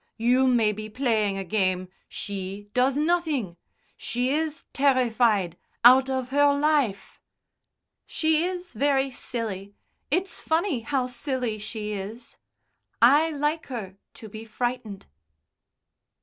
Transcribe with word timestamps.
You 0.17 0.47
may 0.47 0.71
be 0.71 0.89
playing 0.89 1.37
a 1.37 1.43
game 1.43 1.87
she 2.09 2.71
does 2.73 2.97
nothing. 2.97 3.57
She 3.95 4.31
is 4.31 4.65
terrified 4.73 5.59
out 5.83 6.09
of 6.09 6.29
her 6.29 6.51
life." 6.55 7.21
"She 8.07 8.43
is 8.43 8.73
very 8.73 9.11
silly. 9.11 9.75
It's 10.09 10.39
funny 10.39 10.79
how 10.79 11.05
silly 11.05 11.59
she 11.59 11.93
is. 11.93 12.37
I 12.99 13.29
like 13.29 13.67
her 13.67 13.95
to 14.15 14.27
be 14.27 14.43
frightened." 14.43 15.05